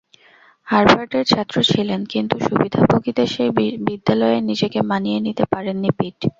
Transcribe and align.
হার্ভাডের 0.67 1.25
ছাত্র 1.27 1.55
ছিলেন, 1.71 2.01
কিন্তু 2.13 2.35
সুবিধাভোগীদের 2.47 3.27
সেই 3.35 3.49
বিদ্যালয়ে 3.87 4.37
নিজেকে 4.49 4.79
মানিয়ে 4.89 5.19
নিতে 5.27 5.43
পারেননি 5.53 5.89
পিট। 5.97 6.19